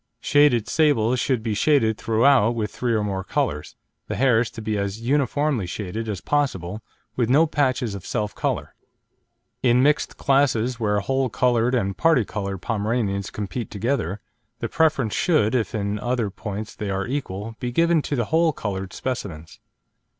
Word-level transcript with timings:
Shaded 0.21 0.67
sables 0.67 1.19
should 1.19 1.43
be 1.43 1.53
shaded 1.53 1.95
throughout 1.95 2.55
with 2.55 2.71
three 2.71 2.95
or 2.95 3.03
more 3.03 3.23
colours, 3.23 3.75
the 4.07 4.15
hairs 4.15 4.49
to 4.49 4.59
be 4.59 4.75
as 4.75 4.99
"uniformly 4.99 5.67
shaded" 5.67 6.09
as 6.09 6.21
possible, 6.21 6.81
with 7.15 7.29
no 7.29 7.45
patches 7.45 7.93
of 7.93 8.03
self 8.03 8.33
colour. 8.33 8.73
In 9.61 9.83
mixed 9.83 10.17
classes 10.17 10.79
where 10.79 11.01
whole 11.01 11.29
coloured 11.29 11.75
and 11.75 11.95
parti 11.95 12.25
coloured 12.25 12.63
Pomeranians 12.63 13.29
compete 13.29 13.69
together, 13.69 14.19
the 14.57 14.67
preference 14.67 15.13
should, 15.13 15.53
if 15.53 15.75
in 15.75 15.99
other 15.99 16.31
points 16.31 16.73
they 16.73 16.89
are 16.89 17.05
equal, 17.05 17.55
be 17.59 17.71
given 17.71 18.01
to 18.01 18.15
the 18.15 18.25
whole 18.25 18.53
coloured 18.53 18.93
specimens. 18.93 19.59